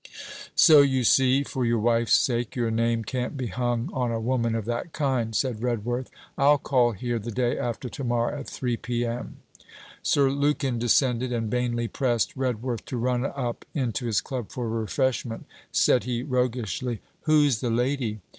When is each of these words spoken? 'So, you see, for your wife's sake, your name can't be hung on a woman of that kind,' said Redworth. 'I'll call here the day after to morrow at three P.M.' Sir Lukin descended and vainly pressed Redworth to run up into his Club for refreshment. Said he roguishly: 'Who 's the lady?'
'So, 0.55 0.81
you 0.81 1.03
see, 1.03 1.43
for 1.43 1.63
your 1.63 1.77
wife's 1.77 2.15
sake, 2.15 2.55
your 2.55 2.71
name 2.71 3.03
can't 3.03 3.37
be 3.37 3.45
hung 3.45 3.87
on 3.93 4.11
a 4.11 4.19
woman 4.19 4.55
of 4.55 4.65
that 4.65 4.93
kind,' 4.93 5.35
said 5.35 5.61
Redworth. 5.61 6.09
'I'll 6.39 6.57
call 6.57 6.93
here 6.93 7.19
the 7.19 7.29
day 7.29 7.55
after 7.55 7.87
to 7.89 8.03
morrow 8.03 8.35
at 8.39 8.47
three 8.49 8.75
P.M.' 8.77 9.37
Sir 10.01 10.31
Lukin 10.31 10.79
descended 10.79 11.31
and 11.31 11.51
vainly 11.51 11.87
pressed 11.87 12.35
Redworth 12.35 12.83
to 12.85 12.97
run 12.97 13.25
up 13.27 13.63
into 13.75 14.07
his 14.07 14.21
Club 14.21 14.49
for 14.49 14.67
refreshment. 14.67 15.45
Said 15.71 16.05
he 16.05 16.23
roguishly: 16.23 16.99
'Who 17.25 17.47
's 17.47 17.59
the 17.61 17.69
lady?' 17.69 18.21